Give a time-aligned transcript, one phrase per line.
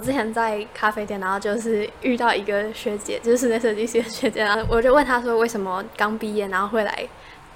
[0.00, 7.08] 之前在咖啡店，然后就是遇到一个学姐，就是室内设计师的学姐，然后我就问她说为什么刚毕业然后会来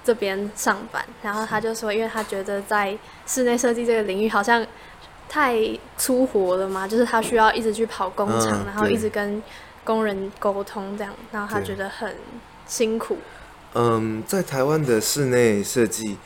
[0.03, 4.65] 这边上班，然后她就说，因为她觉得在室内设计这个领域好像
[5.27, 5.57] 太
[5.97, 9.41] 粗活了嘛， 就是她需要一直去跑工厂，然后一直跟
[9.83, 12.15] 工人沟通这样，然后她觉得很
[12.67, 13.17] 辛苦。
[13.73, 16.17] 嗯，在台湾的室内设计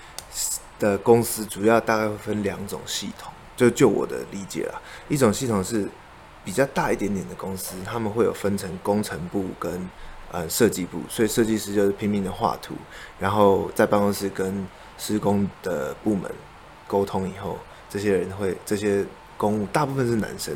[0.78, 5.88] 的公司，主要大概会分两种系统，就就我的理解啦，一种系统是
[6.50, 9.88] 比较大一点点的公司，他们会有分成工程部跟
[10.32, 12.74] 呃设计部，所以设计师就是拼命的画图，
[13.20, 14.68] 然后在办公室跟
[14.98, 16.32] 施工的部门
[16.88, 17.56] 沟通以后，
[17.88, 19.06] 这些人会这些
[19.38, 20.56] 公大部分是男生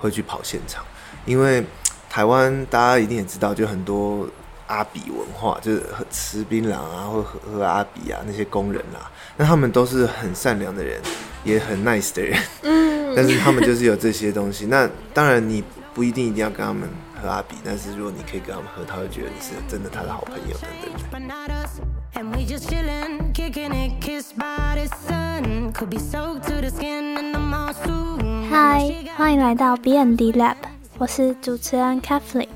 [0.00, 0.84] 会去跑现场，
[1.24, 1.64] 因为
[2.10, 4.28] 台湾大家一定也知道，就很多
[4.66, 11.00] 阿比文化，就是吃槟榔啊，或喝喝阿比啊，那些工人啊，那他们都是很善良的人，
[11.44, 14.66] 也很 nice 的人，嗯，但是他们就是有这些东西。
[14.66, 15.62] 那当然你
[15.94, 16.88] 不一定一定要跟他们
[17.20, 20.98] 喝阿比，但是如果你可以跟他们喝，他会觉得你是真的他的好朋友等等的。
[21.10, 21.80] but not us.
[22.14, 25.72] And we just chillin', kicking it, kissed by the sun.
[25.72, 28.48] Could be soaked to the skin in the monsoon.
[28.50, 30.56] 嗨，欢迎来到 BND Lab，
[30.98, 32.48] 我是主持人 Kathleen。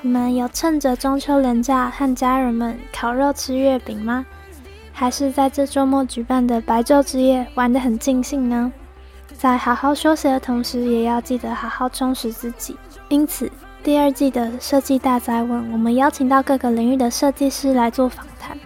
[0.00, 4.26] 你们有趁着中秋连假和家人们烤肉吃月饼吗？
[4.98, 8.72] 还是在这周末举办的白昼之夜玩得很尽兴呢？
[9.38, 12.76] 在好好休息的同时，也要记得好好充实自己。
[13.08, 13.48] 因此，
[13.84, 18.58] 第二季的设计大灾问，我们邀请到各个领域的设计师来做访谈。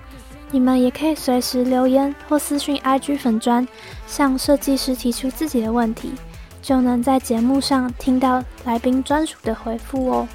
[0.50, 3.68] 你们也可以随时留言或私讯 IG 粉砖，
[4.06, 6.14] 向设计师提出自己的问题。
[6.62, 10.26] 就能在节目上听到来宾专属的回复哦。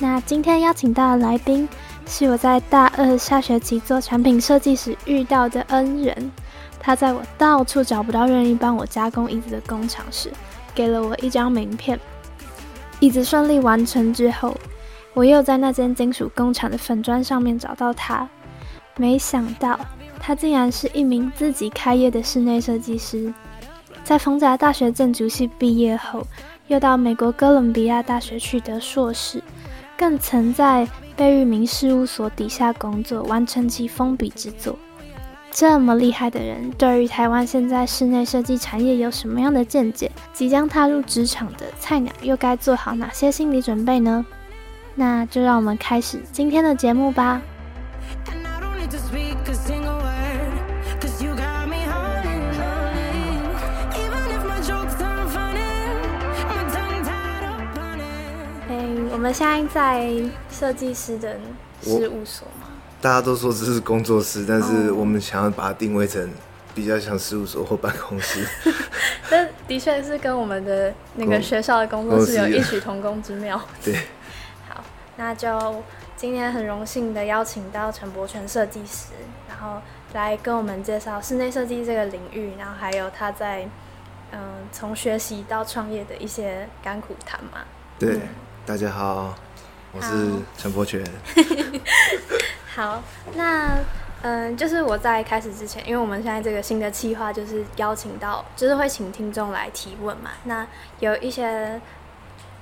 [0.00, 1.68] 那今天邀请到的来宾
[2.08, 6.32] 是我在大二下学期做产品设计时遇到的恩人，
[6.80, 10.32] 他在我到处找不到愿意帮我加工椅子的工厂时，
[10.74, 12.00] 给了我一张名片。
[12.98, 14.56] 椅子顺利完成之后，
[15.12, 18.26] 我又在那间金属工厂的粉砖上面找到他，
[18.96, 19.78] 没想到
[20.18, 23.32] 他竟然是一名自己开业的室内设计师。
[24.02, 26.26] 在逢甲大学建筑系毕业后，
[26.68, 29.42] 又到美国哥伦比亚大学取得硕士，
[29.96, 34.78] 更曾在被域名事务所底下工作，完成其封笔之作。
[35.50, 40.12] 这么厉害的人，对于台湾现在室内设计产业有什么样的见解？
[40.32, 44.24] 即将踏入职场的菜鸟又该做好哪些心理准备呢？
[44.94, 47.42] 那就让我们开始今天的节目吧。
[59.18, 60.08] 我们现在在
[60.48, 61.36] 设计师的
[61.82, 62.68] 事务所嘛，
[63.00, 66.30] 大家都说这是工作室，但是我们想要把它定位成
[66.72, 68.46] 比较像事务所或办公室。
[69.28, 73.60] 这的确是跟我们的那个公学校的工作室有异曲同工之妙。
[73.84, 73.96] 对，
[74.68, 74.84] 好，
[75.16, 75.82] 那就
[76.16, 79.08] 今天很荣幸的邀请到陈柏全设计师，
[79.48, 83.68] 然后来跟我们介绍室内设计这个领域，然后还有他在
[84.30, 84.38] 嗯
[84.70, 87.62] 从学习到创业的一些甘苦谈嘛。
[87.98, 88.20] 对，
[88.68, 89.34] 大家好，
[89.92, 91.02] 我是陈柏权。
[92.76, 93.02] 好，
[93.34, 93.78] 那
[94.20, 100.32] 嗯，就是我在开始之前，因为我们现在这个新的计划就是邀请到，就是会请听众来提问嘛。
[100.44, 100.66] 那
[101.00, 101.80] 有一些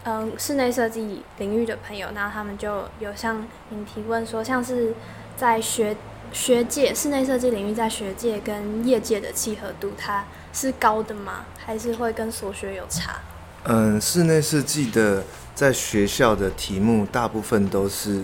[0.04, 4.94] 嗯室内设计领域的朋友，那他们就有向您提问说，像是
[5.36, 5.96] 在学
[6.32, 11.46] 学界室内设计领域在学界跟业界的契合度，它是高的吗？
[11.58, 13.16] 还是会跟所学有差？
[13.64, 15.24] 嗯，室内设计的
[15.56, 18.22] 在学校的题目大部分都是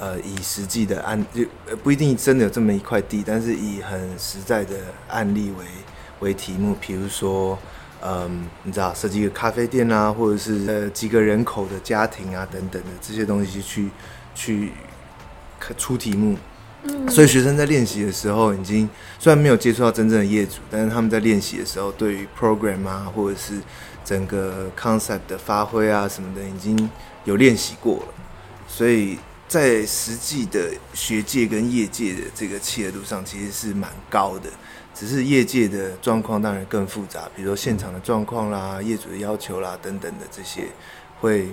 [0.00, 4.76] 呃以实际的案，就呃不一定真的有这么一块地，但是以很实在的
[5.08, 5.64] 案例为
[6.20, 7.58] 为题目，比如说。
[8.00, 13.88] 嗯，你知道设计一个咖啡店啊，或者是呃几个人口的家庭啊等等的这些东西去
[14.36, 14.70] 去
[15.76, 16.36] 出题目，
[16.84, 18.88] 嗯所以学生在练习的时候，已经
[19.18, 23.54] 虽然没有接触到真正的业主，但是他们在练习的时候，对于 program 啊，或者是
[24.08, 26.88] 整个 concept 的发挥啊什么的，已经
[27.24, 28.14] 有练习过了。
[28.66, 34.48] 所以在实际的学界跟业界的这个契合度上，其实是蛮高的。
[34.94, 40.68] 只是业界的状况当然更复杂，比如说现场的状况啦、业主的要求啦等等的这些，
[41.20, 41.52] 会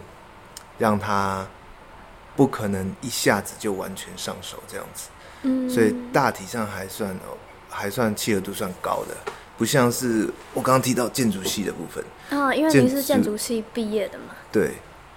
[0.78, 1.46] 让他
[2.38, 5.10] 不可能一下子就完全上手这样子。
[5.42, 7.36] 嗯所以大体上还算哦，
[7.70, 12.04] 还算契合度算高的，不像是我刚刚提到建筑系的部分。
[12.30, 14.36] 啊、因为建您是建筑筑系毕业的嘛。
[14.52, 14.72] 对，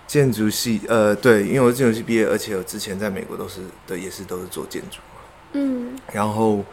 [0.06, 5.20] 建筑系呃对，因为我是建筑系毕业，而且我之前在美国都是的，也是都是做建筑嘛。
[5.52, 6.64] 嗯然后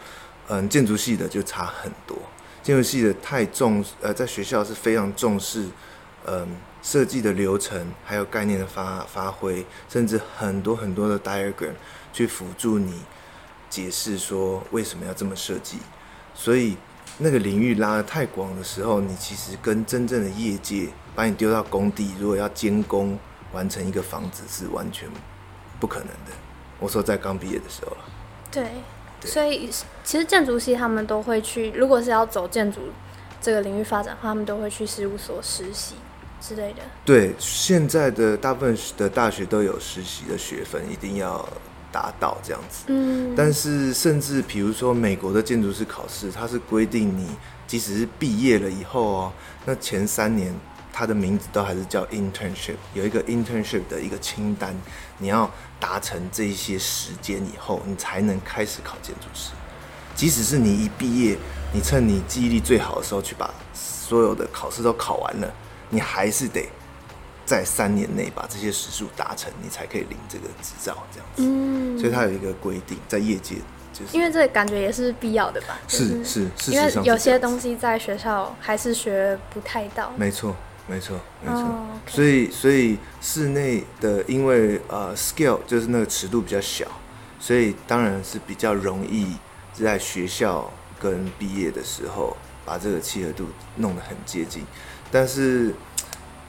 [0.48, 2.16] 嗯，建筑系的就差很多，
[2.62, 5.66] 建筑系的太重呃，在学校是非常重视
[6.26, 6.46] 嗯
[6.82, 11.72] 设计的流程，还有概念的发发挥，甚至很多很多的 diagram
[12.12, 13.00] 去辅助你
[13.68, 15.78] 解释说为什么要这么设计。
[16.34, 16.76] 所以
[17.18, 23.18] 那个领域拉得太广的时候，你其实跟真正的业界把你丢到工地，如果要监工
[23.52, 25.08] 完成一个房子是完全
[25.80, 26.32] 不可能的。
[26.78, 27.98] 我说在刚毕业的时候了。
[28.50, 28.68] 对，
[29.20, 29.70] 对所以
[30.04, 32.80] 其实建筑系他们都会去，如果是要走建筑
[33.40, 35.94] 这个领域发展的话，他们都会去事务所实习
[36.38, 36.82] 之类的。
[37.04, 41.48] 对，现在的大部分的大学都有实习的学分，一定要
[41.96, 42.84] 达到这样子。
[42.88, 47.26] 嗯，但是，甚至比如说美国的建筑师考试，它是规定你
[47.66, 49.32] 即使是毕业了以后哦，
[49.64, 50.54] 那前三年
[50.92, 54.76] 它的名字都还是叫 internship，有一个 internship 的一个清单，
[55.16, 55.50] 你要
[55.80, 59.52] 达成这一些时间以后，你才能开始考建筑师。
[60.14, 61.38] 即使是你一毕业，
[61.72, 65.50] 你趁你记忆力最好的时候去把所有的考试都考完了，
[65.88, 66.68] 你还是得
[67.46, 71.42] 在三年内把这些时数达成，你才可以领这个执照，这样子。
[71.42, 73.54] 嗯，所以它有一个规定，在业界
[73.92, 75.78] 就是因为这个感觉也是必要的吧？
[75.86, 80.12] 是是是，事因为有些东西在学校还是学不太到。
[80.16, 80.54] 没错，
[80.88, 81.86] 没错，没错。
[82.06, 86.84] 所以，所以室内的因为呃 scale 就是那个尺度比较小，
[87.38, 89.36] 所以当然是比较容易
[89.72, 93.46] 在学校跟毕业的时候把这个契合度
[93.76, 94.64] 弄得很接近。
[95.10, 95.72] 但是，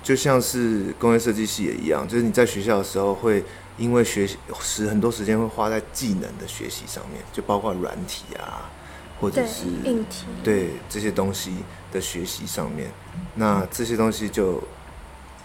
[0.07, 3.43] 就像是工业设计系也一样，就是你在学校的时候会
[3.77, 8.71] 因为学习时很多时间会花在技能的学习上面，就包括软体啊，
[9.19, 11.57] 或者是硬体对这些东西
[11.91, 12.89] 的学习上面，
[13.35, 14.63] 那这些东西就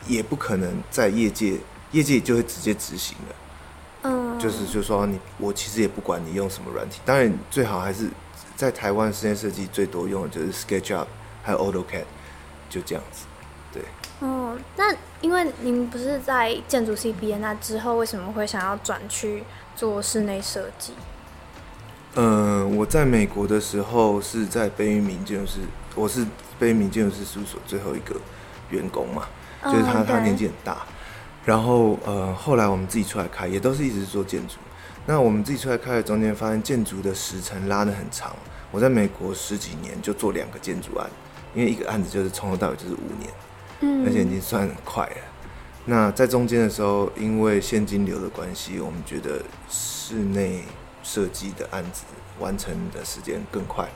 [0.06, 1.58] 也不可能在业界，
[1.90, 3.34] 业界就会直接执行了。
[4.02, 8.08] 嗯，就是就说你，我其实也不管你用什么软体，当然最好还是
[8.54, 11.06] 在台湾室内设计最多用的就是 SketchUp
[11.42, 12.04] 还有 AutoCAD，
[12.70, 13.24] 就这样子。
[13.72, 13.82] 对，
[14.20, 19.42] 哦，那因为您不是在建筑系毕业，那之后为什么会想要转去
[19.74, 20.92] 做室内设计？
[22.14, 25.60] 嗯，我在美国的时候是在贝聿铭建筑师，
[25.94, 26.26] 我是
[26.58, 28.14] 贝聿铭建筑师事务所最后一个
[28.68, 29.26] 员工嘛，
[29.64, 30.82] 就是他嗯他年纪很大，
[31.46, 34.56] 然后呃后来我们自己出来开，也都是一直做建筑。
[35.06, 38.36] 那我们自己出来开的中间，发现建筑的时程拉得很长。
[38.70, 41.10] 我在美国十几年就做两个建筑案，
[41.54, 43.28] 因为一个案子就是从头到尾就是五年，
[44.04, 45.16] 而且已经算快了。
[45.84, 50.62] 那在中间的时候，因为现金流的关系，我们觉得室内
[51.02, 52.04] 设计的案子
[52.38, 53.88] 完成的时间更快，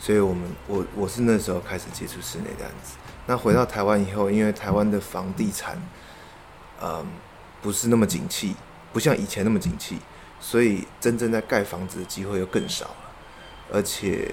[0.00, 2.96] 所以我们我我是那时候开始接触室内的案子。
[3.26, 5.80] 那回到台湾以后，因为台湾的房地产，
[6.82, 7.06] 嗯，
[7.62, 8.56] 不是那么景气，
[8.92, 9.98] 不像以前那么景气，
[10.40, 13.12] 所以真正在盖房子的机会又更少了，
[13.72, 14.28] 而且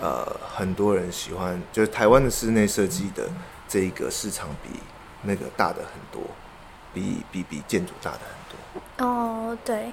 [0.00, 0.24] 呃，
[0.54, 3.28] 很多人喜欢，就是台湾的室内设计的
[3.68, 4.70] 这一个市场比
[5.22, 6.22] 那个大的很多，
[6.94, 9.06] 比比比建筑大的很多。
[9.06, 9.92] 哦，对，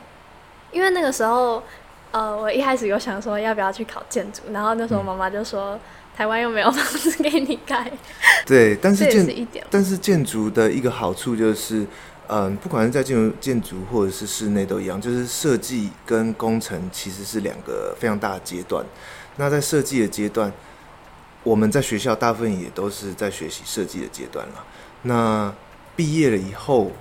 [0.72, 1.64] 因为那个时候，
[2.12, 5.80] 呃，我一开始有想说要不要去考建筑，然后那时候嗯妈妈就说、
[6.16, 7.92] 台湾又没有房子给你盖，
[8.46, 9.66] 对，但是建是一点。
[9.70, 11.86] 但是建筑的一个好处就是，
[12.28, 18.86] 嗯，不管是在建筑建筑或者是室内都一样，就是设计跟工程其实是两个非常大的阶段。
[19.38, 20.52] 那在设计的阶段，
[21.44, 24.66] 我们在学校大部分也都是在学习设计的阶段了。
[25.02, 25.54] 那
[25.96, 26.92] 毕业了以后，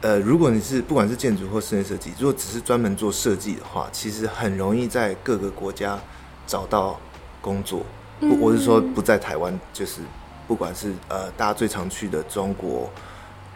[0.00, 5.98] 呃，如果你是不管是建筑或室内设计，如果只是专门做设计的话，其实很容易在各个国家
[6.46, 6.98] 找到
[7.40, 7.84] 工作。
[8.18, 10.00] 不，我是说嗯不在台湾，就是
[10.48, 12.90] 不管是呃大家最常去的中国，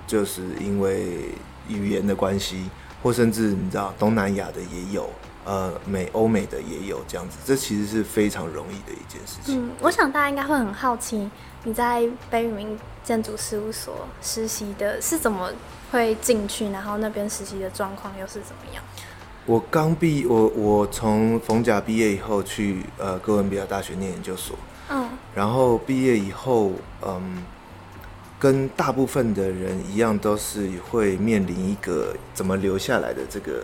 [0.06, 1.30] 就是因为
[1.68, 2.68] 语言的关系，
[3.02, 5.09] 或甚至你知道东南亚的也有，
[5.46, 9.64] 呃美欧美的也有这样子，这其实是非常容易的一件事情。
[9.64, 11.30] 嗯，我想大家应该会很好奇，
[11.64, 15.50] 你在贝聿铭建筑事务所实习的是怎么
[15.92, 18.82] 会进去，然后那边实习的状况又是怎么样？
[19.46, 24.58] 我刚毕，我我从逢甲毕业以后去呃哥伦比亚大学念研究所，
[24.90, 27.44] 嗯然后毕业以后，嗯，
[28.40, 33.62] 跟大部分的人一样，都是会面临一个怎么留下来的这个，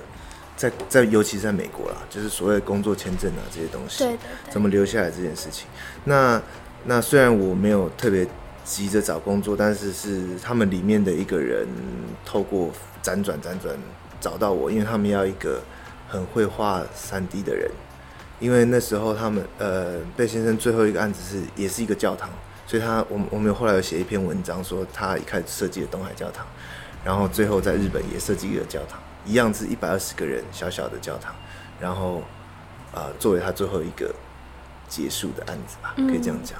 [0.56, 5.66] 在在尤其是在美国啦，就是所谓的工作签证啊这些东西，对对对怎么留下来这件事情。
[6.04, 6.40] 那
[6.85, 8.26] 那虽然我没有特别
[8.64, 11.66] 急着找工作，但是是他们里面的一个人
[12.25, 12.71] 透过
[13.02, 13.76] 辗转辗转
[14.21, 15.61] 找到我，因为他们要一个
[16.09, 17.71] 很会画三 D 的人。
[18.40, 22.28] 因为那时候他们呃贝先生最后一个案子是也是一个教堂，
[22.66, 26.44] 所以他我们我们有后来有写一篇文章说他一开始设计了东海教堂，
[27.04, 31.35] 然后最后在日本也设计一个教堂，一样是一百二十个人小小的教堂，
[31.81, 32.23] 然后
[32.93, 34.14] 呃作为他最后一个
[34.88, 36.59] 结束的案子吧，可以这样讲。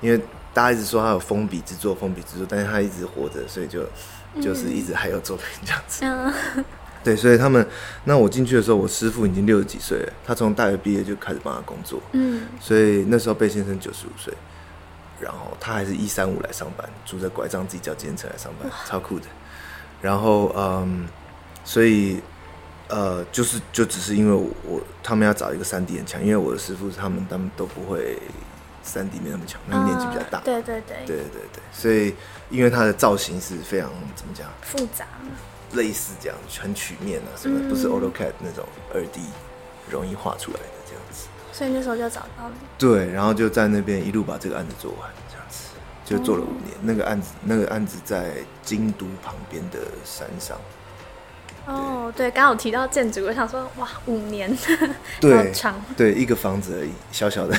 [0.00, 0.18] 因为
[0.52, 3.84] 大家一直说他有封笔之作，封笔之作，但是他一直活着，所以就
[4.42, 6.04] 就是一直还有作品这样子。
[6.04, 6.64] 嗯，
[7.04, 7.64] 对，所以他们
[8.04, 14.34] 那我进去的时候，我师傅已经六十几岁了，他从大学毕业就开始帮他工作，嗯，所以那时候贝先生九十五岁，
[15.20, 19.26] 然后他还是一三五来上班，拄着拐杖自己叫计程车来上班，超酷的。
[20.00, 21.06] 然后嗯，
[21.64, 22.20] 所以
[22.88, 28.18] 呃，就是就只是因为我我他们要找一个三 D 很强，因为我的师傅他们他们都不会
[28.82, 32.14] 三 D 没那么强，他们年纪比较大，嗯对对对，对对对，所以
[32.50, 35.06] 因为它的造型是非常怎么讲，复杂，
[35.72, 37.68] 类似这样很曲面啊，什么、嗯。
[37.68, 39.20] 不是 AutoCAD 那种二 D
[39.88, 41.28] 容易画出来的这样子。
[41.52, 42.56] 所以那时候就找到你。
[42.78, 45.68] 对，然后就在那边一路把这个案子做完，这样子
[46.04, 46.76] 就做了五年。
[46.82, 50.58] 那个案子，那个案子在京都旁边的山上，
[51.66, 54.86] 哦，对，刚刚有提到建筑，我想说，哇，五年， 好
[55.20, 55.74] 对长。
[55.96, 57.56] 对，一个房子而已，小小的。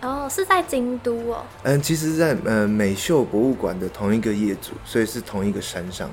[0.00, 1.44] 哦，是在京都哦。
[1.64, 6.08] 嗯，其实在，呃美秀博物馆的同一个业主，所以是同一个山上，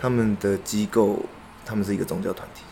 [0.00, 1.18] 他们的机构，
[1.64, 2.62] 他们是一个宗教团体。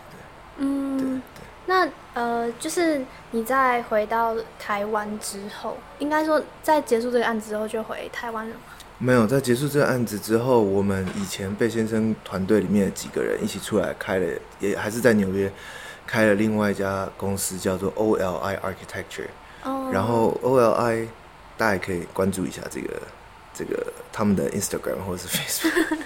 [0.59, 1.21] 嗯，
[1.67, 8.61] 那呃，就是你在回到台湾之后，应该说在结束这个案子之后就回台湾了吗？
[8.99, 14.27] 没有，在结束这个案子之后，我们以前贝先生团队里面的几个人一起出来开了，
[14.59, 15.53] 也还是在纽约
[16.07, 19.29] 开了另外一家公司，叫做 OLI Architecture。
[19.65, 21.07] 哦，然后 OLI
[21.59, 22.89] 大家也可以关注一下这个
[23.53, 25.99] 这个他们的 Instagram 或者是 Facebook。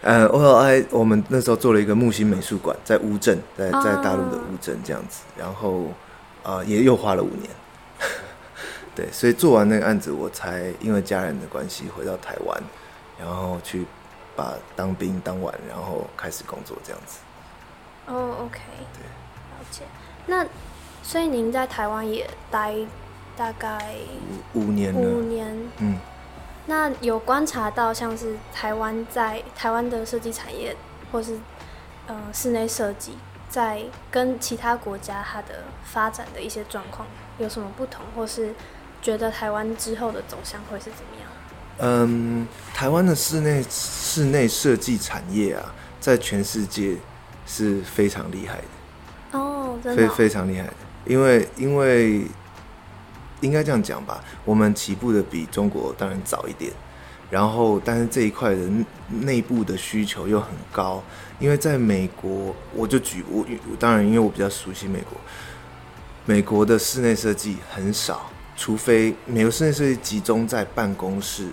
[0.00, 5.92] 呃，OLI 我们那时候做了一个木星美术馆，在乌镇，在在大陆的乌镇这样子，然后
[6.42, 7.50] 呃也又花了五年。
[8.94, 12.62] 对，所以做完那个案子，我才因为家人的关系回到台湾，
[13.18, 13.86] 然后去
[14.36, 17.20] 把当兵当完，然后开始工作这样子。
[18.06, 18.60] 哦，OK，
[18.92, 19.82] 对了解。
[20.26, 20.46] 那
[21.02, 22.74] 所以您在台湾也待
[23.36, 23.94] 大概
[24.54, 25.98] 五五年了，五年，嗯。
[26.66, 30.76] 那有观察到像是台湾在台湾的设计产业，
[31.10, 31.36] 或是
[32.06, 33.18] 呃室内设计，
[33.48, 33.82] 在
[34.12, 37.08] 跟其他国家它的发展的一些状况
[37.38, 38.54] 有什么不同，或是
[39.02, 41.28] 觉得台湾之后的走向会是怎么样？
[41.78, 46.96] 嗯，台湾的室内室内设计产业啊，在全世界
[47.44, 50.74] 是非常厉害的，哦，真的非哦、非常厉害的。
[51.04, 52.24] 因为因为
[53.40, 56.70] 应该这样讲吧，我们起步的比中国当然早一点，
[57.28, 61.02] 然后但是这一块的内内部的需求又很高，
[61.40, 65.18] 因为在美国，我就举我我当然因为我比较熟悉美国，
[66.26, 71.48] 美国的室内设计很少，除非美国室内设计集中在办公室，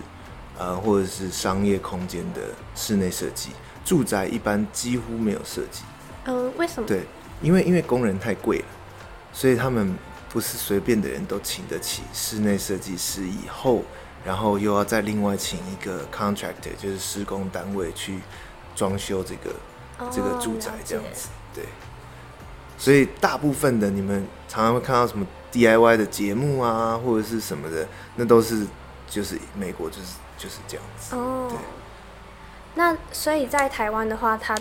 [0.57, 2.41] 呃或者是商业空间的
[2.75, 3.51] 室内设计，
[3.83, 5.83] 住宅一般几乎没有设计。
[6.25, 6.87] 嗯，为什么？
[6.87, 7.03] 对，
[7.41, 8.65] 因为因为工人太贵了，
[9.31, 9.95] 所以他们
[10.29, 13.23] 不是随便的人都请得起室内设计师。
[13.25, 13.83] 以后，
[14.25, 18.19] 然后又要再另外请一个 contractor，就是施工单位去
[18.75, 19.49] 装修这个、
[19.97, 21.29] 哦这个住宅这样子。
[21.55, 21.63] 对，
[22.77, 28.65] 所以大部分的你们常常会看到什么 DIY 的节目啊，或者是什么的，那都是
[29.09, 31.15] 就是美国就是就是这样子。
[31.15, 31.57] 哦对，
[32.75, 34.55] 那所以在台湾的话，它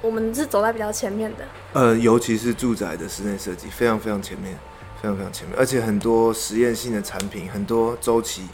[0.00, 1.44] 我们是走在比较前面的。
[1.74, 4.58] 呃，尤其是住宅的室内设计，非常非常前面，
[5.00, 8.48] 非常非常前面，而且很多实验性的产品，很多周期，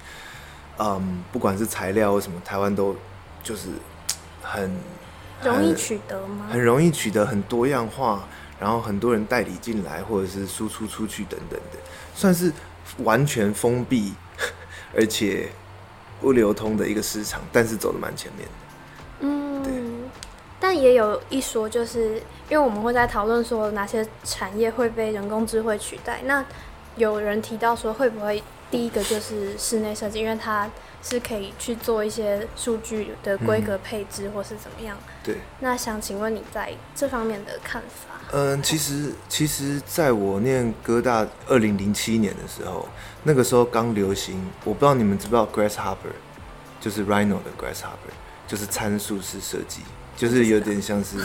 [0.78, 2.94] 嗯，不管是材料或什么，台湾都
[3.42, 3.68] 就是
[4.42, 4.70] 很
[5.40, 6.46] 很容易取得吗？
[6.50, 8.28] 很容易取得很多样化，
[8.60, 11.78] 然后很多人代理进来，或者是输出出去等等的，
[12.14, 12.52] 算是
[12.98, 14.12] 完全封闭
[14.96, 15.48] 而且
[16.20, 18.54] 不流通的一个市场，但是走的蛮前面的。
[19.20, 20.10] 嗯，
[20.58, 22.16] 但也有一说，就是
[22.48, 26.20] 因为我们会在讨论说哪些产业会被人工智慧取代。
[26.24, 26.44] 那
[26.96, 30.68] 有人提到说，会不会第一个就是室内设计，因为它
[31.02, 34.96] 是可以去做一些数据的规格配置，或是怎么样？
[35.24, 35.36] 对。
[35.60, 38.14] 那想请问你在这方面的看法？
[38.32, 42.86] 嗯，其实其实在我念哥大二零零七年的时候，
[43.22, 46.12] 那个时候刚流行，我不知道你们知不知道 Grasshopper，
[46.78, 48.12] 就是 Rhino 的 Grasshopper，
[48.46, 49.80] 就是参数式设计，
[50.14, 51.16] 就是有点像是，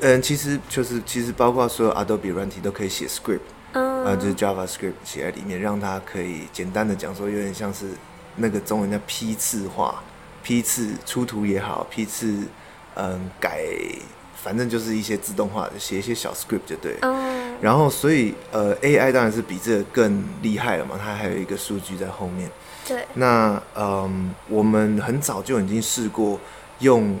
[0.00, 3.38] 嗯， 其实就是其实包括所有 Adobe 软体都可以写 script，
[3.72, 7.86] 嗯，啊，就是 JavaScript 写在里面，让它可以简单的讲说，有点像是
[8.36, 10.02] 那个中文叫批次化，
[10.42, 12.44] 批次出图也好，批次
[12.94, 13.60] 嗯改，
[14.42, 16.96] 反正就是一些自动化的，写一些小 script 就对。
[17.02, 22.50] 嗯，然后所以呃 AI 当然是比这个更厉害了嘛，它还有一个数据在后面。
[22.86, 26.40] 对，那嗯，我们很早就已经试过
[26.78, 27.18] 用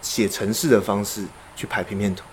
[0.00, 2.24] 写程式的方式去排平面图。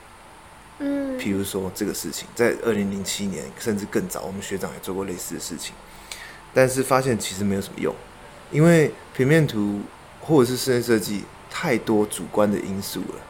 [0.79, 5.74] 嗯，譬如说这个事情，在二零零七年甚至更早，我们学长也做过类似的事情。
[6.53, 7.94] 但是发现其实没有什么用，
[8.51, 9.82] 因为平面图
[10.22, 13.22] 或者是室内设计太多主观的因素了。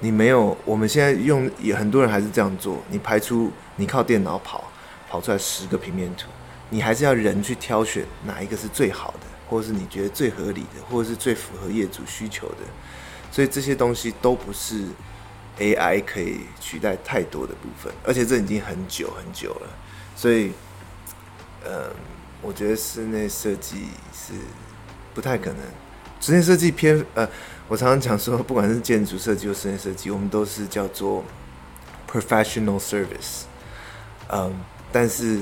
[0.00, 4.70] 你没有，我们现在用也很多人还是这样做，你排出你靠电脑跑
[5.08, 6.28] 跑出来十个平面图，
[6.70, 12.58] 你还是要人去挑选哪一个是最好的，或者是你觉得最合理的，或者是最符合业主需求的。
[13.32, 14.84] 所以这些东西都不是
[15.58, 19.68] AI 可以取代太多的部分，而且这已经很久很久了。
[20.14, 20.52] 所以，
[21.64, 21.90] 嗯，
[22.40, 24.32] 我觉得室内设计是
[25.14, 25.58] 不太可能。
[26.20, 27.28] 室内设计偏呃，
[27.68, 31.24] 我常常讲说，不管是建筑设计或室内设计，我们都是叫做
[32.10, 33.42] professional service。
[34.30, 34.54] 嗯，
[34.90, 35.40] 但是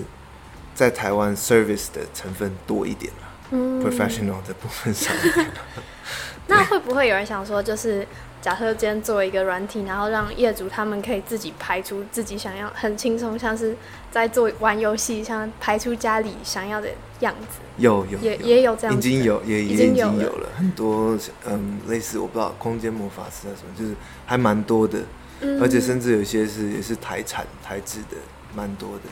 [0.74, 4.42] 在台湾 service 的成分多一点了、嗯 p r o f e s s i o n a l
[4.46, 5.50] 的部分少一点。
[6.48, 8.06] 那会不会有人想说，就是
[8.46, 13.74] 假设今天做一个软体，然后让业主他们可以自己排出自己想要，很轻松，像是
[14.08, 16.88] 在做玩游戏，像排出家里想要的
[17.18, 17.58] 样子。
[17.76, 20.48] 有有也也有这样已经有也也已已经经有了。
[20.56, 25.00] 很多嗯类似我不知道空间魔法师啊什么，就是还蛮多的，
[25.40, 25.60] 嗯。
[25.60, 28.16] 而且甚至有一些是也是台产台制的，
[28.54, 29.02] 蛮多的，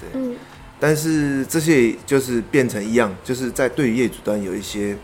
[0.00, 0.08] 对。
[0.20, 0.36] 嗯。
[0.80, 4.96] 但是这些就是变成一样，就是在对于业主端有一些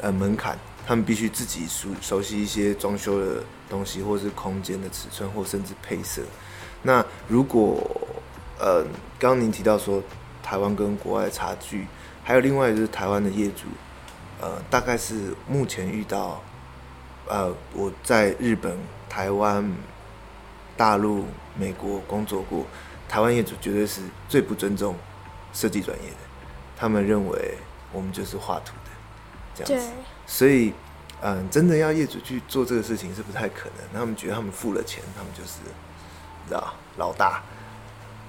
[0.00, 0.56] 呃门槛，
[0.88, 6.22] 他们必须自己熟熟悉一些装修的东西，或是空间的尺寸，或甚至配色。
[6.82, 7.78] 那如果
[8.58, 8.82] 呃，
[9.18, 10.02] 刚刚您提到说
[10.42, 11.86] 台湾跟国外差距，
[12.24, 13.66] 还有另外就是台湾的业主，
[14.40, 16.42] 呃，大概是目前遇到，
[17.26, 18.74] 呃，我在日本、
[19.10, 19.70] 台湾、
[20.74, 22.64] 大陆、美国工作过，
[23.06, 24.96] 台湾业主绝对是最不尊重
[25.52, 26.16] 设计专业的，
[26.78, 27.58] 他们认为
[27.92, 28.90] 我们就是画图的，
[29.66, 29.90] 这样子。
[30.28, 30.74] 所以，
[31.22, 33.98] 嗯，真的要业主去做这个事情是不太可能。
[33.98, 37.42] 他们觉得他们付了钱，他们就是，你知道，老大，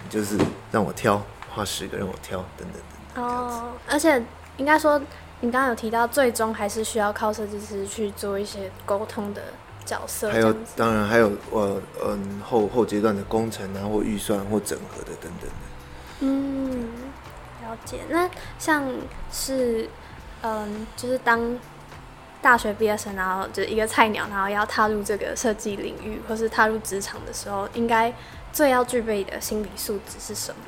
[0.03, 0.38] 你就是
[0.72, 1.22] 让我挑，
[1.53, 2.82] 花十个让我挑，等等等
[3.13, 3.24] 等。
[3.24, 4.24] 哦，而且
[4.56, 4.98] 应该说，
[5.41, 9.44] 你刚刚有提到，最终还是需要靠设计师去做一些沟通的
[9.84, 15.56] 角色，还有当然还有呃嗯后后阶段的工程啊，或预算或整合的等等的。
[16.21, 16.88] 嗯，
[17.63, 18.00] 了解。
[18.10, 18.84] 那像
[19.32, 19.89] 是，
[20.41, 21.39] 嗯，就是当
[22.41, 28.13] 大学毕业生，然后就是一个菜鸟，然后要踏入这个设计领域，或是踏入职场的时候，应该
[28.52, 30.62] 最要具备的心理素质是什么？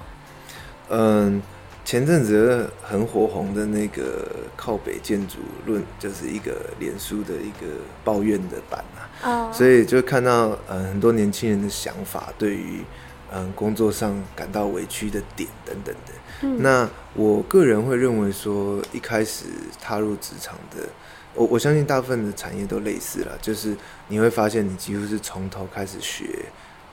[0.90, 1.42] 嗯，
[1.86, 7.68] 前阵子很火红的那个靠北建筑论，就是一个脸书的一个
[8.04, 9.00] 抱怨的版啊。
[9.24, 12.84] 哦，所以就看到嗯很多年轻人的想法，对于
[13.34, 16.12] 嗯工作上感到委屈的点等等的。
[16.42, 19.46] 嗯那我个人会认为说，一开始
[19.80, 20.84] 踏入职场的，
[21.34, 23.76] 我我相信大部分的产业都类似了，就是
[24.08, 26.46] 你会发现你几乎是从头开始学，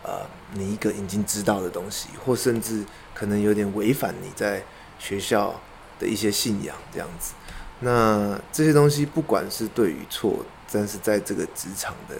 [0.02, 4.62] 呃，你一个已经知道的东西，或甚至可能有点违反你在
[4.98, 5.60] 学校
[5.98, 7.34] 的一些信仰这样子。
[7.80, 12.16] 那这些东西不管是对与错，但是在这个职场的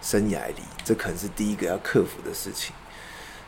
[0.00, 2.74] 生涯里，这可能是第一个要克服的事情。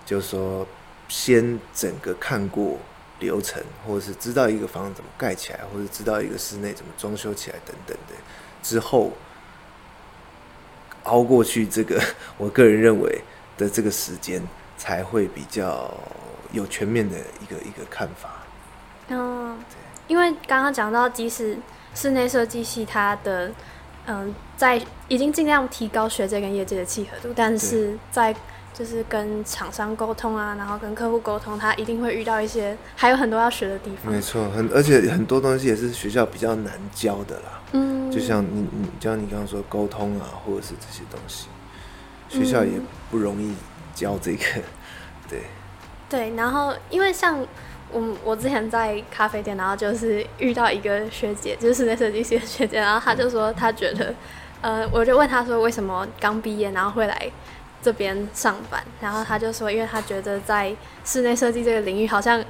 [0.04, 0.66] 就是说，
[1.08, 2.78] 先整个看过
[3.18, 8.14] 流程，或者是知道一个房子怎么盖起来，或者知道一个室内怎么装修起来等等的，
[8.62, 9.12] 之后
[11.04, 12.00] 熬过去这个，
[12.36, 13.22] 我个人认为
[13.56, 14.42] 的这个时间，
[14.76, 15.92] 才会比较
[16.52, 18.42] 有全面的一个一个看法。
[19.08, 19.56] 嗯，
[20.08, 21.56] 因为刚刚讲到，即使
[21.94, 23.50] 室内设计系它的
[24.06, 28.34] 嗯，在已经尽量提高学界跟业界的契合度，但是在
[28.76, 34.12] 就是跟厂商沟通啊，然后跟客户沟通，他一定会遇到一些还有很多要学的地方。
[34.12, 37.62] 没错，很而且很多东西也是学校比较难教的啦。
[37.72, 41.46] 嗯，就像你你就像你刚刚说沟通啊，或者是这些东西，
[42.28, 42.72] 学校也
[43.10, 43.54] 不容易
[43.94, 44.44] 教这个。
[45.26, 45.40] 对，
[46.10, 47.40] 对，然后因为像
[47.90, 54.14] 我我之前在咖啡店，然后就是遇到一个学姐，就是室内设计系的学姐，然后她就说她觉得，
[54.60, 57.32] 呃，我就问她说为什么刚毕业然后会来
[57.86, 62.44] 这边上班，然后他就说，因为他觉得在室内设计这个领域好像，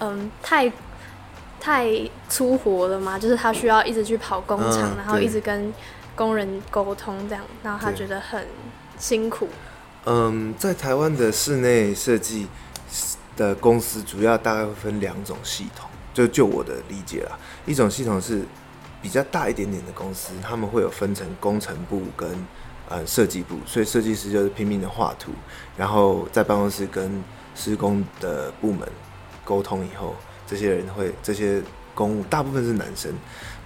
[0.00, 0.70] 嗯，太
[1.58, 1.88] 太
[2.28, 5.72] 粗活了嘛，就是他需要一直去跑工厂，嗯然后一直跟
[6.14, 8.46] 工人沟通这样，然后他觉得很
[8.98, 9.48] 辛苦。
[10.04, 12.46] 嗯，在台湾的室内设计
[13.34, 18.42] 的公司，主要大概会分两种系统，就就我的理解啦，一种系统是
[19.00, 22.28] 比较大一点点的公司，他们会有分成工程部跟
[22.88, 25.32] 呃设计部，所以设计师就是拼命的画图，
[25.76, 27.22] 然后在办公室跟
[27.54, 28.86] 施工的部门
[29.44, 30.14] 沟通以后，
[30.46, 31.62] 这些人会这些
[31.94, 33.12] 公务大部分是男生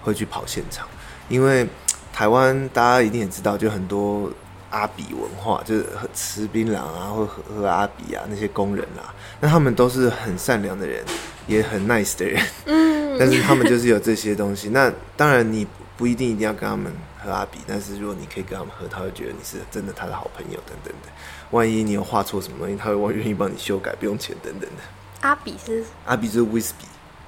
[0.01, 0.87] 会去跑现场，
[1.29, 1.67] 因为
[2.13, 4.31] 台湾大家一定也知道，就很多
[4.69, 11.03] 阿比文化，就是喝吃槟榔啊，或喝喝阿比啊，那些工人啊，那他们都是很善良的人，
[11.47, 13.17] 也很 nice 的人，嗯嗯。
[13.19, 14.69] 但是他们就是有这些东西。
[14.69, 16.91] 那当然你不一定一定要跟他们
[17.23, 21.09] 喝阿比，但是如果你可以跟他们喝，他会觉得你是真的他的好朋友等等的。
[21.51, 24.83] 万一你有画错什么东西，他会愿意帮你修改，不用钱等等的。
[25.21, 26.87] 阿比是阿比就是 whisky，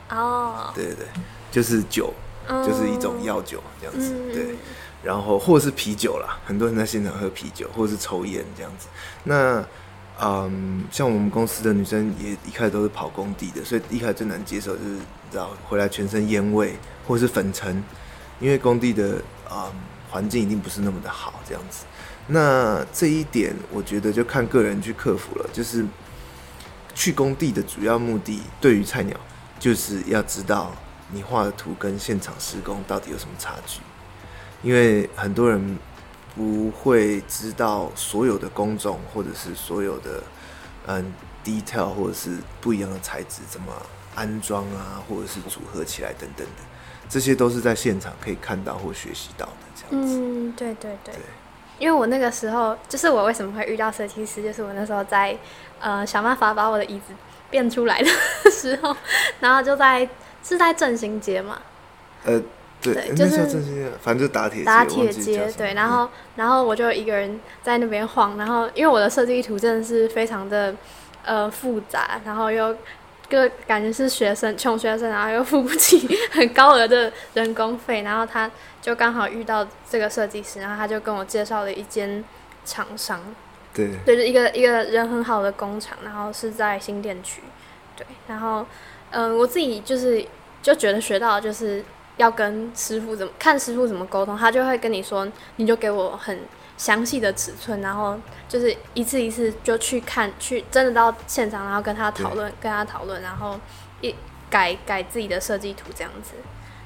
[0.09, 1.05] 哦，对对对，
[1.51, 2.13] 就是酒，
[2.47, 4.55] 嗯就是一种药酒这样子，嗯对。
[5.03, 8.87] 然后或者是啤酒啦，很多人在现场喝啤酒，或者是抽烟这样子。
[9.23, 9.63] 那
[10.21, 16.75] 嗯，像我们公司的女生也一开始都是跑工地的，所以一开始最难接受就是你知道回来全身烟味
[17.05, 17.83] 或是粉尘，
[18.39, 19.21] 因为工地的
[19.53, 19.71] 嗯
[20.11, 21.85] 环境一定不是那么的好这样子。
[22.27, 25.85] 那这一点我觉得就看个人去克服了，就是
[26.93, 29.19] 去工地的主要目的，对于菜鸟
[29.59, 30.71] 就是要知道
[31.11, 33.81] 你画的图跟现场施工到底有什么差距，
[34.61, 35.77] 因为很多人
[36.35, 40.23] 不会知道所有的工种或者是所有的
[40.85, 41.13] 嗯
[41.43, 43.73] detail 或者是不一样的材质怎么
[44.15, 46.63] 安装啊，或者是组合起来等等的，
[47.09, 50.17] 这些都是在现场可以看到或学习到的这样子。
[50.17, 51.21] 嗯，对对对对。
[51.79, 55.35] 因为我那个时候，就是我为什么会遇到设计师，就是我那时候在
[55.79, 57.13] 呃想办法把我的椅子
[57.49, 58.09] 变出来的
[58.51, 58.95] 时候，
[59.41, 60.07] 然后就在
[60.43, 61.59] 是在振兴街嘛，
[62.23, 62.39] 呃，
[62.79, 70.73] 对，对就是正兴，反正就打铁打铁街对，然后然后我就一个人在那边晃，然后因为我的设计图真的是非常的
[71.25, 72.73] 呃复杂，然后又
[73.33, 78.49] 个感觉是学生穷学生，然后又付不起很高额的人工费，然后他
[78.81, 82.23] 就刚好遇到这个设计师，然后他就跟我介绍了一间
[82.63, 83.21] 厂商，
[83.73, 83.89] 对。
[84.05, 87.41] 对，就一个一个人很好的工厂，然后是在新店区，
[87.95, 88.65] 对，然后
[89.11, 90.25] 嗯、呃我自己就是
[90.61, 91.83] 就觉得学到就是
[92.17, 96.39] 要跟师傅怎么看师傅怎么沟通，他就会跟你说，你就给我很
[96.83, 98.19] 详细的尺寸，然后
[98.49, 103.57] 就是一次一次就去看，去真的到现场，然后跟他讨论，跟他讨论，然后
[104.01, 104.13] 一
[104.49, 106.31] 改改自己的设计图这样子，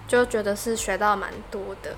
[0.08, 1.96] 就觉得是学到蛮多的。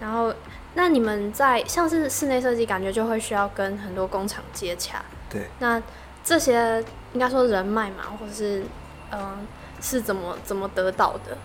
[0.00, 0.32] 然后，
[0.72, 5.04] 那你们在像是室内设计，感觉就会需要跟很多工厂接洽。
[5.28, 5.82] 对，那
[6.24, 8.62] 这些应该说人脉嘛，或者是
[9.12, 9.46] 嗯、
[9.82, 11.36] 是怎么怎么得到的？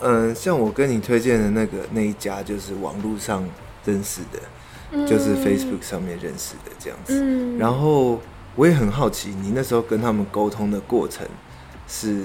[0.00, 3.44] 嗯，像我跟你推荐的那个那一家，就是网络上
[3.84, 4.38] 认识的，
[5.06, 7.20] 就是 Facebook 上面认识的这样子。
[7.22, 8.20] 嗯，然后
[8.56, 11.26] 我也很好奇，你那时候跟他们沟通的过程
[11.88, 12.24] 是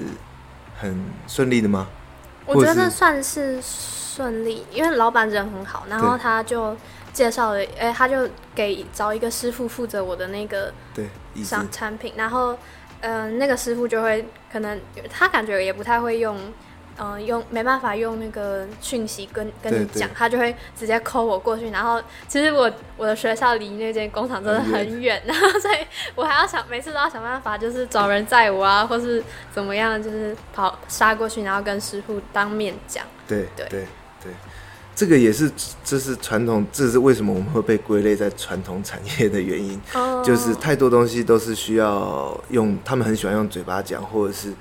[0.78, 1.88] 很顺利的吗？
[2.46, 6.76] 我觉得算是顺利，因为老板人很好，然后他就
[7.12, 12.52] 介绍了，哎、他就给找一个师傅负责我的那个对，意思商产品，然后
[13.00, 16.36] 嗯、呃那个师傅就会可能他感觉也不太会用。
[17.00, 21.70] 嗯，用没办法用那个讯息跟跟你对对讲，他就会直接扣我过去。
[21.70, 25.76] 然后其实我我的学校离那间工厂真的很很远，然 后所以
[26.14, 33.04] 我还要想每次都要想办法，就是找人载我啊，或是怎么样，就是跑杀过去，然后跟师傅当面讲。
[33.26, 33.86] 对对对
[34.22, 34.32] 对，
[34.94, 35.50] 这个也是
[35.82, 39.80] 这是传统，这是为什么我们会被归类在传统产业的原因。
[39.94, 44.52] 哦就是太多东西都是需要用，他们很喜欢用嘴巴讲，或者是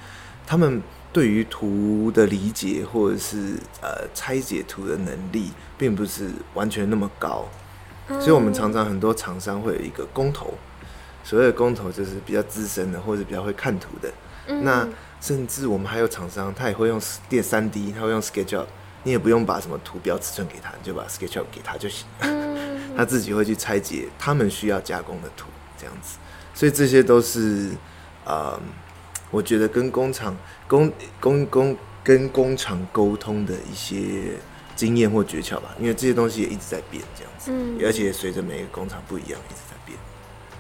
[0.48, 7.48] 他们对于图的理解，或者是呃拆解图的能力，并不是完全那么高，
[8.08, 10.54] 所以我们常常很多厂商会有一个工头，
[11.24, 14.10] 所谓的工头就是比较资深的，或者比较会看图的。
[14.48, 14.88] 嗯那
[15.22, 18.66] 甚至我们还有厂商，他也会用电三 D，他会用 SketchUp，
[19.04, 22.08] 你也不用把什么图标尺寸给他，你就把 SketchUp 给他就行。
[22.20, 22.50] 嗯
[22.96, 26.18] 他自己会去拆解他们需要加工的图，这样子。
[26.54, 27.70] 所以这些都是，
[28.26, 28.60] 呃，
[29.32, 30.36] 我觉得跟工厂、
[30.68, 34.34] 工工工跟工厂沟通的一些
[34.76, 39.98] 经验或诀窍吧，因为这些东西也一直在变，这样子，嗯而且随着每个工厂不一样，一直在变。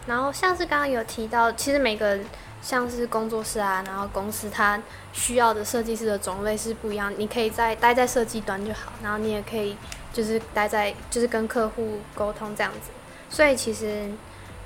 [0.05, 2.19] 然后像是刚刚有提到，其实每个
[2.61, 4.81] 像是工作室啊，然后公司它
[5.13, 7.13] 需要的设计师的种类是不一样。
[7.17, 9.77] 你可以在待在设计端就好，然后你也可以
[10.11, 12.89] 就是待在就是跟客户沟通这样子。
[13.29, 14.09] 所以其实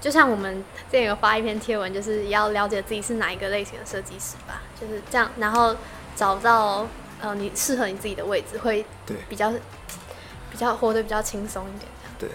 [0.03, 0.53] 就像我们
[0.91, 5.73] 之前有发一篇贴文，就是要了解自己是哪一个类型的设计师吧，就是这样，然后
[6.13, 6.85] 找到
[7.21, 9.49] 呃你适合你自己的位置，会对比较
[10.51, 11.89] 比较活得比较轻松一点。
[12.19, 12.29] 对，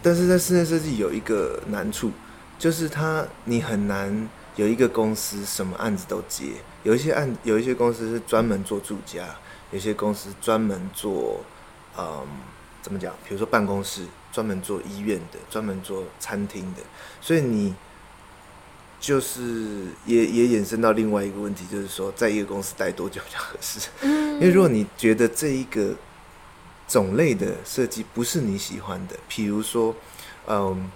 [0.00, 2.12] 但是在室内设计有一个难处，
[2.56, 6.52] 就是它你很难有一个公司什么案子都接，
[6.84, 9.24] 有一些案有一些公司是专门做住家，
[9.72, 11.40] 有些公司专门做
[11.98, 12.24] 嗯
[12.80, 16.80] 怎么讲，比如说办公室专门做医院的，专门做餐厅的，
[17.20, 17.74] 所以你。
[19.02, 23.88] 就是也也衍生到另外一个问题，就是说，在一个公司待多久比较合适？
[24.02, 25.92] 嗯因为如果你觉得这一个
[26.86, 29.92] 种类的设计不是你喜欢的，譬如说，
[30.46, 30.88] 嗯，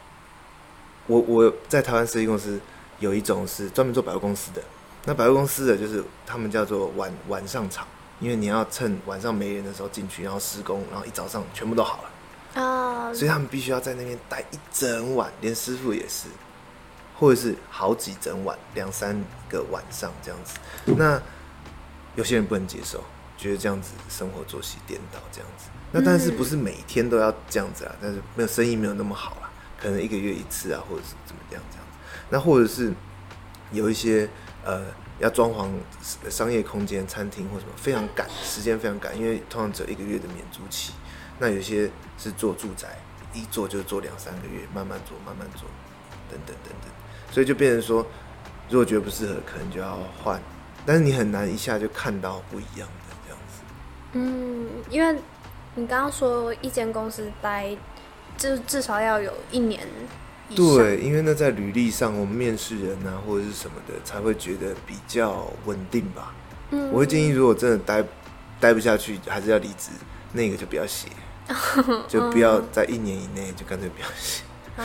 [1.09, 2.61] 我我在台湾设计公司
[3.01, 4.63] 有一种是专门做百货公司的，
[5.05, 7.89] 那百货公司的就是他们叫做晚晚上场，
[8.21, 12.11] 因为你要趁晚上没人的时候进去，然后施工，然后一早上全部都好了，
[12.57, 16.29] 啊，所以他们必须要在那边待一整晚，连师傅也是，
[17.19, 20.59] 或者是好几整晚，两三个晚上这样子。
[20.97, 21.21] 那
[22.15, 23.05] 有些人不能接受，
[23.37, 25.67] 觉得这样子生活作息颠倒这样子。
[25.93, 27.95] 那但是不是每天都要这样子啊？
[28.01, 31.99] 但是没有生意没有那么好啦，可能一个月一次啊，或者是怎么样这样子。
[32.31, 32.91] 那或者是
[33.71, 34.27] 有一些
[34.65, 34.87] 呃
[35.19, 35.69] 要装潢
[36.31, 40.95] 商业空间、餐厅或什么，非常赶，时间非常赶，因为通常只有一个月的免租期。
[41.39, 42.89] 那有些是做住宅，
[43.33, 45.69] 一做就做两三个月，慢慢做，慢慢做，
[46.31, 46.91] 等等等等，
[47.31, 48.07] 所以就变成说，
[48.71, 50.41] 如果觉得不适合，可能就要换。
[50.85, 53.63] 但是你很难一下就看到不一样的这样子。
[54.13, 55.19] 嗯，因为
[55.75, 57.77] 你刚刚说一间公司待，
[58.39, 59.87] 至至少要有一年。
[60.55, 66.33] 对，因为那在履历上，我们面试人啊或者是什么的，才会觉得比较稳定吧。
[66.71, 68.05] 嗯，我会建议，如果真的待
[68.61, 69.91] 待不下去，还是要离职，
[70.33, 71.09] 那个就不要写，
[72.09, 74.43] 就不要在一年以内就干脆不要写。
[74.77, 74.83] 哦，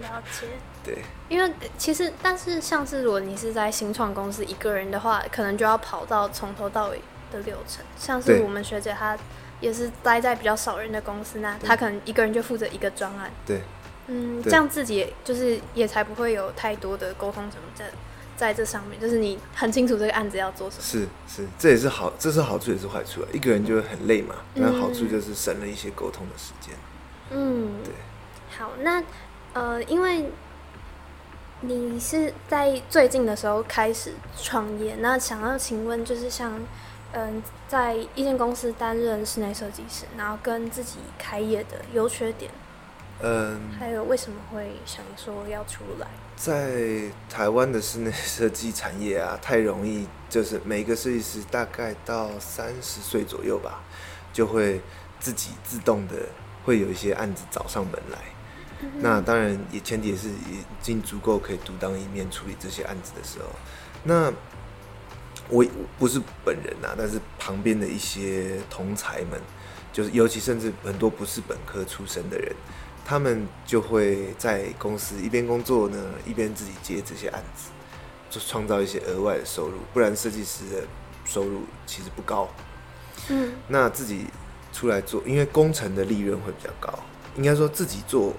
[0.00, 0.46] 了解。
[0.84, 7.84] 对，因为其实，但是像是如果你是在新创公司一个人的话，可能就要跑到从头到尾的流程。
[7.98, 9.16] 像是我们学姐她
[9.60, 13.30] 也是待在比较少人的公司，那她可能一个人就负责一个专案。
[13.46, 13.60] 对，
[14.06, 17.84] 嗯，这样自己就是也才不会有太多的沟通什么在
[18.38, 20.82] 在这上面，就是你很清楚这个案子要做什么。
[20.82, 23.28] 是是，这也是好，这是好处也是坏处啊。
[23.32, 26.72] 一个人就会很累嘛，那嗯好处就是省了一些沟通的时间。
[27.30, 27.92] 嗯，对，
[28.56, 29.02] 好，那
[29.52, 30.30] 呃，因为
[31.62, 36.52] 你是在最近的时候开始创业，那想要请问，就是像
[37.12, 42.50] 嗯、在一间公司担任室内设计师，然后跟自己开业的优缺点，
[43.20, 46.06] 嗯，还有为什么会想说要出来？
[46.36, 53.82] 在台湾的室内设计产业啊，太容易，就是每个设计师大概到三十岁左右吧，
[54.32, 54.80] 就会
[55.18, 56.14] 自己自动的
[56.64, 58.18] 会有一些案子找上门来。
[59.00, 63.46] 那当然也前提也是已经足够可以独当一面处理这些案子的时候，
[64.04, 64.32] 那
[65.48, 69.40] 我我不是本人啊、但是旁边的一些同才们，
[69.92, 72.54] 就是尤其甚至很多不是本科出身的人，
[73.08, 77.70] 他们就会在公司一边工作呢，一边自己接这些案子，
[78.28, 79.78] 就创造一些额外的收入。
[79.94, 80.86] 不然设计师的
[81.24, 82.46] 收入其实不高。
[83.30, 84.26] 嗯那自己
[84.74, 86.92] 出来做，因为工程的利润会比较高，
[87.34, 88.34] 应该说自己做，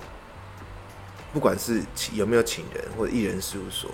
[1.34, 3.90] 不管是请有没有请人或者艺人事务所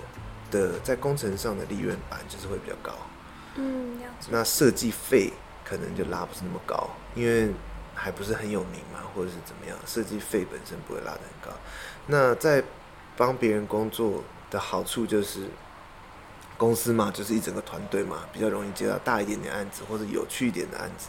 [0.51, 2.91] 的，在工程上的利润本来就是会比较高。
[3.55, 3.97] 嗯，
[4.29, 5.31] 那设计费
[5.63, 7.49] 可能就拉不是那么高，因为
[7.95, 11.57] 还不是很有名嘛，或者是怎么样，设计费本身不会拉得很高。
[12.07, 12.63] 那在
[13.17, 15.47] 帮别人工作的好处就是，
[16.57, 21.07] 公司嘛，就是一整个团队嘛，比较容易接到大一点点案子，或者有趣一点的案子，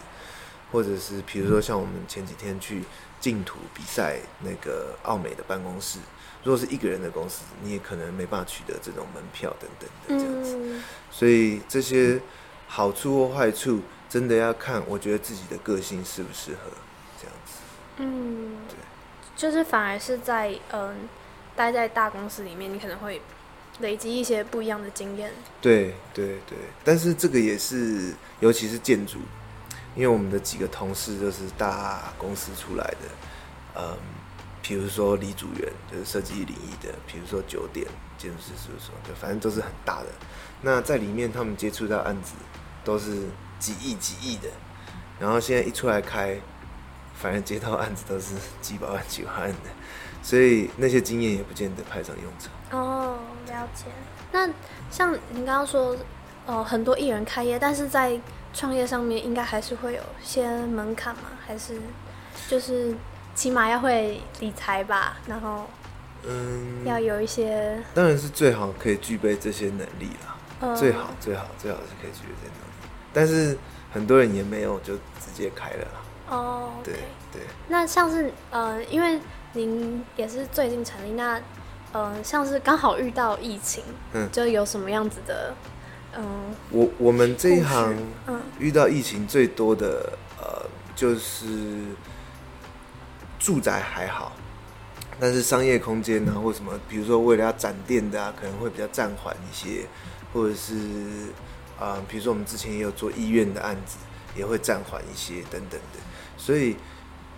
[0.73, 2.85] 或者是比如说像我们前几天去
[3.21, 5.99] 净土比赛那个奥美的办公室，
[6.45, 10.57] 如果是一个人的公司，你也可能没办法取得这种门票等等的这样子。
[10.57, 12.21] 嗯所以这些
[12.69, 13.81] 好处或坏处，
[14.17, 16.71] 真的要看我觉得自己的个性适不适合
[17.21, 17.53] 这样子。
[17.99, 18.77] 嗯对，
[19.37, 21.07] 就是反而是在嗯
[21.55, 23.21] 待在大公司里面，你可能会
[23.81, 25.31] 累积一些不一样的经验。
[25.61, 29.19] 对对对，但是这个也是，尤其是建筑，
[29.95, 33.09] 因为我们的几个同事就是大公司出来的，
[33.75, 33.99] 嗯，
[34.63, 40.07] 比如说李主任就是设计领域的，比如说九点建筑师事务所，就反正都是很大的。
[40.63, 42.33] 那在里面他们接触到案子
[42.83, 43.25] 都是
[43.59, 44.49] 几亿几亿的，
[45.19, 46.37] 然后现在一出来开，
[47.15, 49.71] 反正接到案子都是几百万几百万的，
[50.23, 52.79] 所以那些经验也不见得派上用场。
[52.79, 53.85] 哦，了解。
[54.33, 54.49] 那
[54.91, 55.97] 像您刚刚说，
[56.47, 58.21] 呃，很多艺人开业，但是在
[58.53, 61.23] 创业上面应该还是会有些门槛嘛？
[61.47, 61.81] 还是
[62.49, 62.95] 就是
[63.35, 65.65] 起码要会理财吧，然后
[66.25, 72.76] 嗯，要有一些当然是最好可以具备这些能力啦，呃，最好最好最好是可以具备这些能力，
[73.17, 73.57] 但是
[73.91, 76.37] 很多人也没有就直接开了啦。
[76.37, 76.93] 哦对。
[77.33, 79.19] 对，那像是呃，因为
[79.53, 81.41] 您也是最近成立，那
[81.93, 83.83] 呃，像是刚好遇到疫情，
[84.15, 85.55] 嗯就有什么样子的，
[86.17, 86.25] 嗯、
[86.71, 87.95] 我我们这一行
[88.27, 91.47] 嗯遇到疫情最多的呃就是
[93.39, 94.33] 住宅还好，
[95.21, 99.85] 但是商业空间啊或什么，比如说为了要展店的啊，可能会比较暂缓一些，
[100.33, 100.75] 或者是
[101.79, 103.99] 啊、呃比如说我们之前也有做医院的案子，
[104.37, 105.99] 也会暂缓一些等等的，
[106.37, 106.77] 所以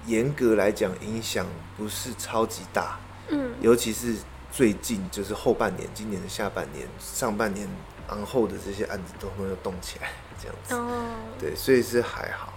[0.06, 1.46] 严格来讲影响
[1.76, 2.98] 不是超级大，
[3.28, 4.16] 嗯尤其是
[4.50, 7.68] 最近就是后半年，今年的下半年、上半年
[8.08, 10.74] 然后的这些案子都会又动起来， 这样子。
[10.74, 12.54] 哦，对，所以是还好。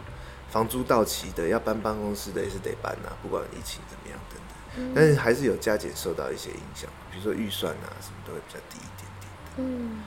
[0.50, 4.94] 房租到期的要搬办公室的也是得搬呐、不管疫情怎么样等等。
[4.96, 10.04] 但是还是有加减受到一些影响，比如说预算啊什么都会比较低一点点，嗯。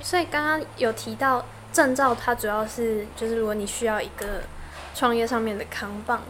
[0.00, 4.42] 所以刚刚有提到证照，它主要是就是如果你需要一个
[4.94, 6.20] 创业上面的扛棒，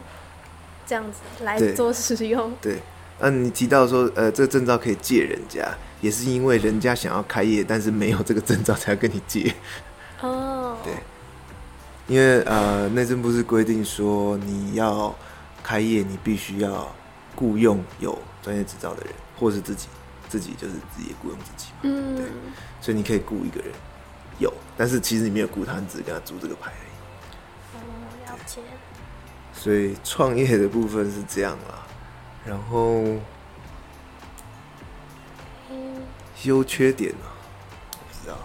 [0.87, 2.53] 这样子来做使用。
[2.61, 2.79] 对，
[3.21, 5.69] 啊，你提到说，呃，这个证照可以借人家，
[6.01, 9.55] 也是因为人家想要开业，但是没有这个证照才要跟你借。
[10.21, 10.93] 哦， 对
[12.09, 15.15] 因为呃，内政部是规定说，你要
[15.63, 16.93] 开业，你必须要
[17.37, 19.87] 雇佣有专业执照的人，或是自己
[20.33, 21.79] 自己就是自己雇佣自己嘛。
[21.83, 22.25] 嗯对，
[22.81, 23.71] 所以你可以雇一个人，
[24.39, 27.77] 有，但是其实你没有雇他，你只是跟他租这个牌而已。
[27.77, 27.79] 哦，
[28.25, 28.63] 了解。
[29.53, 31.87] 所以创业的部分是这样啦，
[32.47, 33.03] 然后
[35.69, 36.01] 嗯，
[36.45, 37.27] 优缺点呢、
[37.93, 38.39] 我不知道，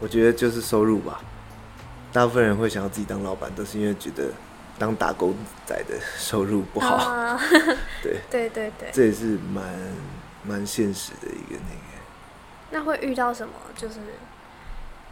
[0.00, 1.20] 我觉得就是收入吧。
[2.12, 4.32] 大部分人会想要自己当老板，都是因为觉得
[4.76, 5.32] 当打工
[5.64, 6.96] 仔的收入不好。
[6.96, 7.40] 啊，
[8.02, 8.90] 对，对对对。
[8.92, 9.64] 这也是蛮
[10.44, 11.80] 蛮现实的一个那个。
[12.72, 13.98] 那会遇到什么就是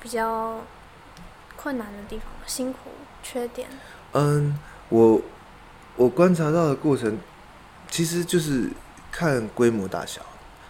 [0.01, 0.61] 比较
[1.57, 2.41] 困难的地方吗？
[2.47, 2.91] 辛苦、
[3.23, 3.69] 缺点？
[4.13, 4.57] 嗯，
[4.89, 5.21] 我
[5.97, 7.19] 我观察到的过程，
[7.91, 8.71] 其实就是
[9.11, 10.23] 看规模大小。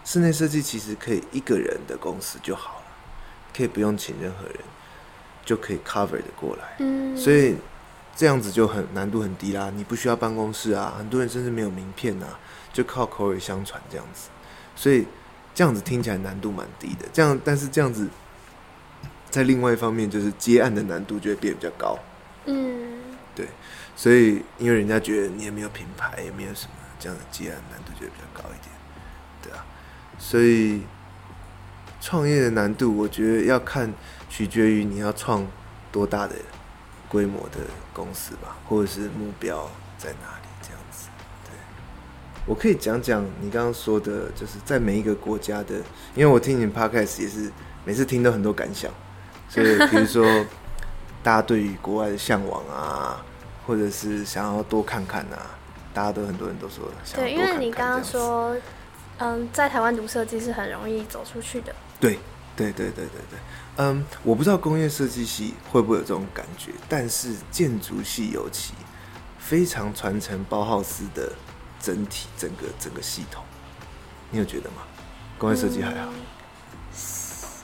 [0.04, 2.86] 室内设计其实可以一个人的公司就好了，
[3.54, 4.56] 可以不用请任何人，
[5.44, 6.76] 就可以 cover 的过来。
[6.78, 7.56] 嗯，所以
[8.16, 9.70] 这样子就很难度很低啦。
[9.76, 12.38] 你不需要办公室啊，很多人甚至没有名片啊，
[12.72, 14.30] 就靠口耳相传这样子。
[14.78, 15.04] 所以
[15.56, 17.08] 这样子听起来难度蛮低的。
[17.12, 18.08] 这样，但是这样子，
[19.28, 21.98] 在另外一方面就是接案的难度就会变得比较高。
[22.46, 23.00] 嗯，
[23.34, 23.48] 对
[23.96, 28.72] 所以因为人家觉得你也没有品牌，也没有什么这样的接案难度就会比较高一点，
[29.42, 29.66] 对啊。
[30.16, 30.82] 所以
[32.00, 33.92] 创业的难度，我觉得要看
[34.30, 35.44] 取决于你要创
[35.90, 36.36] 多大的
[37.08, 37.58] 规模的
[37.92, 40.37] 公司吧，或者是目标在哪
[42.48, 45.74] 我可以讲讲你刚刚说的，就是在每一个国家的，
[46.14, 47.52] 因为我听你 podcast 也是
[47.84, 48.90] 每次听都很多感想，
[49.50, 50.24] 所以比如说
[51.22, 53.22] 大家对于国外的向往啊，
[53.66, 55.58] 或者是想要多看看啊，
[55.92, 58.56] 大家都很多人都说想要对，因多看看为你刚刚说，
[59.18, 61.74] 嗯，在台湾读设计是很容易走出去的。
[62.00, 62.18] 对，
[62.56, 63.38] 对对对对对，
[63.76, 68.72] 嗯，我不知道工业设计系会不会有这种感觉，但是建筑系尤其
[69.38, 71.30] 非常传承包浩斯的
[71.80, 73.44] 整体整个整个系统，
[74.30, 74.82] 你有觉得吗？
[75.38, 76.14] 工业设计还好、嗯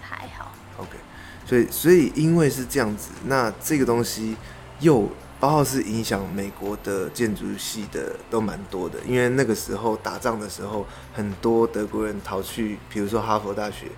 [0.00, 0.52] 还好。
[0.78, 0.98] o k
[1.44, 4.36] 所以所以因为是这样子，那这个东西
[4.80, 5.08] 又
[5.40, 13.90] 包括是影响美国的建筑系的都蛮多的，因为那个时候打仗的时候，很多德国人逃去，比如说哈佛大学，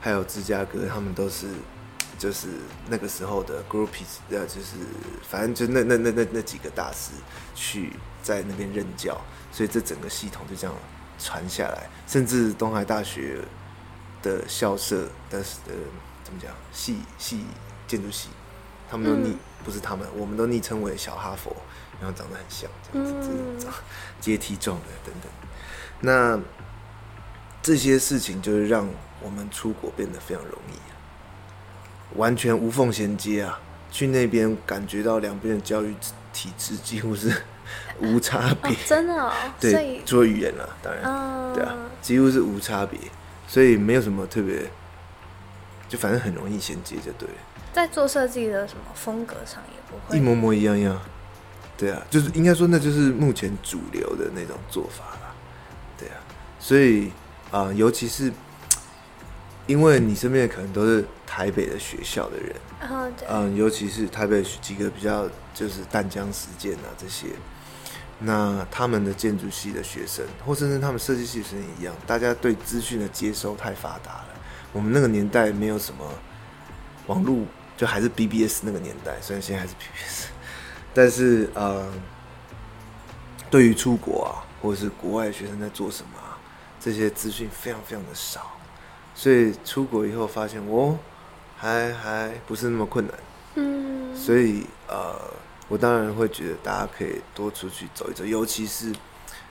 [0.00, 1.46] 还有芝加哥，他们都是
[2.20, 2.48] 就是
[2.86, 4.76] 那个时候的 groupies，呃，就是
[5.26, 7.12] 反正就那那那那那几个大师
[7.54, 9.18] 去在那边任教，
[9.50, 10.76] 所以这整个系统就这样
[11.18, 13.38] 传下来，甚至东海大学
[14.22, 15.74] 的校舍的呃
[16.22, 17.46] 怎么讲系系
[17.88, 18.28] 建筑系，
[18.90, 21.54] 他们都昵、嗯不是他们，我们都昵称为小哈佛，
[22.00, 23.28] 然后长得很像这样子，
[23.58, 23.68] 这
[24.18, 25.30] 阶梯状的等等。
[26.00, 26.40] 那
[27.62, 28.88] 这些事情就是让
[29.20, 30.89] 我们出国变得非常容易、啊，
[32.16, 33.58] 完全无缝衔接啊！
[33.90, 35.94] 去那边感觉到两边的教育
[36.32, 37.32] 体制几乎是
[38.00, 42.98] 无差别，哦，真的哦，对以，，除了语言了，当然，嗯，对啊，几乎是无差别，
[43.46, 44.62] 所以没有什么特别，
[45.88, 47.34] 就反正很容易衔接就对了，
[47.72, 51.00] 在做设计的什么风格上也不会一模模一样样。
[51.76, 55.34] 对啊，就是应该说那就是目前主流的那种做法啦。
[55.98, 56.14] 对啊，
[56.58, 57.10] 所以
[57.50, 58.32] 啊、尤其是
[59.70, 62.56] 因为你身边的可能都是台北的学校的人，
[63.28, 67.28] 嗯，尤其是台北几个比较就是淡江实践啊这些，
[68.18, 74.28] 那他们的建筑系的学生，或甚至他们设计系的学生也一样，大家对资讯的接收太发达了。
[74.72, 76.04] 我们那个年代没有什么
[77.06, 77.46] 网络，
[77.76, 80.26] 就还是 BBS 那个年代，虽然现在还是 BBS，
[80.92, 81.88] 但是呃，
[83.48, 86.36] 对于出国啊，或者是国外的学生在做什么啊，
[86.80, 88.58] 这些资讯非常非常的少，
[89.14, 90.98] 所以出国以后发现，哦，
[91.56, 93.14] 还还不是那么困难。
[93.56, 95.14] 嗯，所以呃，
[95.68, 98.94] 我当然会觉得大家可以多出去走一走，尤其是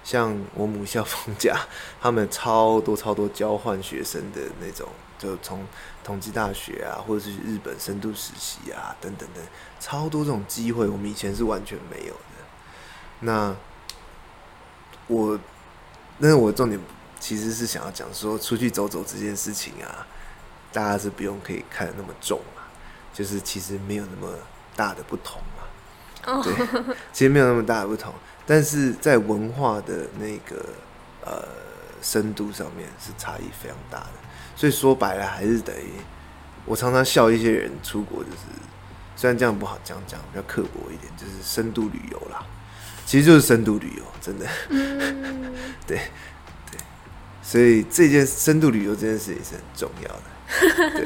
[0.03, 1.59] 像我母校放假，
[2.01, 4.87] 他们超多超多交换学生的那种，
[5.19, 5.65] 就从
[6.03, 9.43] 同济大学啊，或者是日本深度实习啊，等等等，
[9.79, 12.19] 超多这种机会，我们以前是完全没有的。
[13.19, 13.55] 那
[15.07, 15.37] 我，
[16.19, 16.79] 但是我重点
[17.19, 20.07] 其实是想要讲说，出去走走这件事情啊，
[20.71, 22.63] 大家是不用可以看得那么重嘛，
[23.13, 24.33] 就是其实没有那么
[24.75, 26.33] 大的不同嘛。
[26.33, 26.53] 哦，对，
[27.13, 28.13] 其实没有那么大的不同，
[28.45, 30.65] 但是在文化的那个
[31.25, 31.47] 呃
[32.01, 34.13] 深度上面是差异非常大的。
[34.55, 35.93] 所以说白了，还是等于
[36.65, 38.37] 我常常笑一些人出国，就是
[39.15, 42.45] 虽然这样不好讲讲，比较刻薄一点，就是深度旅游啦，
[43.05, 44.45] 其实就是深度旅游，真的。
[44.69, 45.53] 嗯，
[45.87, 46.01] 对 对，
[47.49, 50.21] 所以这件深度旅游这件事也是很重要的，
[51.01, 51.05] 对，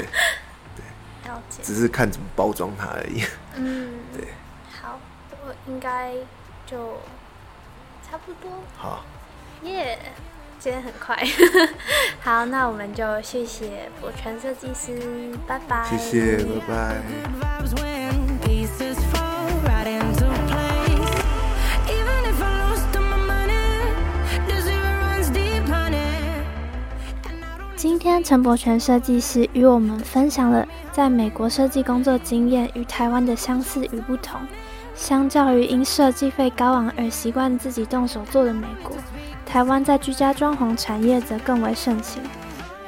[1.24, 1.62] 了解。
[1.64, 3.24] 只是看怎么包装它而已。
[3.56, 4.28] 嗯， 对，
[4.82, 5.00] 好，
[5.46, 6.14] 我应该
[6.66, 7.00] 就
[8.06, 9.06] 差不多，好，
[9.62, 9.98] 耶、
[10.60, 11.18] 今天很快。
[12.20, 15.88] 好，那我们就谢谢博川设计师，拜拜。
[15.90, 17.02] 谢谢，拜拜。
[27.84, 34.40] 今天陈柏权设计师与我们分享了在美国设计工作经验与台湾的相似与不同。
[34.96, 38.96] 相较于因设计费高昂而习惯自己动手做的美国，
[39.46, 42.24] 台湾在居家装潢产业则更为盛行。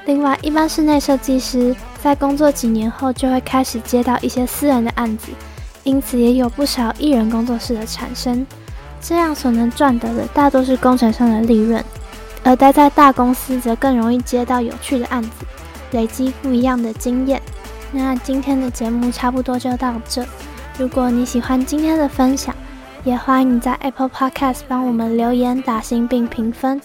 [0.06, 5.28] 另外，一般室内设计师在工作几年后就会开始接到一些私人的案子，
[5.84, 8.48] 因此也有不少艺人工作室的产生。
[9.02, 11.84] 这样所能赚得的大多是工程上的利润，
[12.46, 15.30] 而待在大公司则更容易接到有趣的案子，
[15.92, 17.42] 累积不一样的经验。
[17.92, 20.24] 那今天的节目差不多就到这。
[20.78, 22.54] 如果你喜欢今天的分享，
[23.04, 26.80] 也欢迎你在 Apple Podcast 帮我们留言、打星并评分，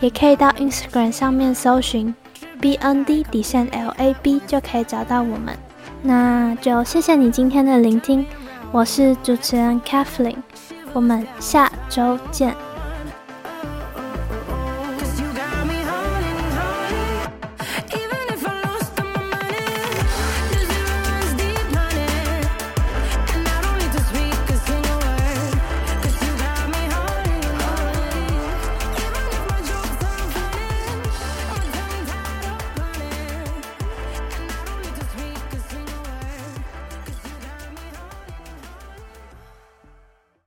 [0.00, 2.14] 也可以到 Instagram 上面搜寻
[2.60, 5.56] BND 底线 LAB 就可以找到我们。
[6.02, 8.26] 那就谢谢你今天的聆听，
[8.70, 10.36] 我是主持人 Kathleen，
[10.92, 12.65] 我们下周见。